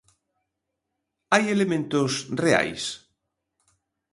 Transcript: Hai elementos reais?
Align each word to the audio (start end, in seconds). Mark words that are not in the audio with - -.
Hai 1.33 1.43
elementos 1.55 2.11
reais? 2.45 2.83